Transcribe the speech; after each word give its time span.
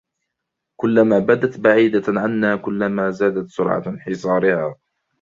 كلما 0.79 1.19
بدت 1.19 1.59
بعيدة 1.59 2.03
عنا 2.21 2.55
كلما 2.55 3.11
زادت 3.11 3.49
سرعة 3.49 3.83
انحسارها 3.87 4.75